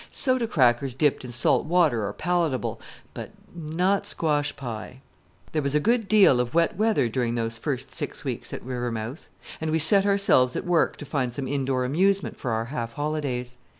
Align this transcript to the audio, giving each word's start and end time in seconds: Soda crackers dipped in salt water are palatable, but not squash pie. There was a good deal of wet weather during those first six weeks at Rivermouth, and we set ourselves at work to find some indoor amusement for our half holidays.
Soda 0.09 0.47
crackers 0.47 0.95
dipped 0.95 1.23
in 1.23 1.31
salt 1.31 1.65
water 1.67 2.07
are 2.07 2.13
palatable, 2.13 2.81
but 3.13 3.29
not 3.55 4.07
squash 4.07 4.55
pie. 4.55 5.01
There 5.51 5.61
was 5.61 5.75
a 5.75 5.79
good 5.79 6.07
deal 6.07 6.39
of 6.39 6.55
wet 6.55 6.75
weather 6.75 7.07
during 7.07 7.35
those 7.35 7.59
first 7.59 7.91
six 7.91 8.23
weeks 8.23 8.51
at 8.51 8.65
Rivermouth, 8.65 9.29
and 9.61 9.69
we 9.69 9.77
set 9.77 10.07
ourselves 10.07 10.55
at 10.55 10.65
work 10.65 10.97
to 10.97 11.05
find 11.05 11.35
some 11.35 11.47
indoor 11.47 11.85
amusement 11.85 12.35
for 12.35 12.49
our 12.49 12.65
half 12.65 12.93
holidays. 12.93 13.57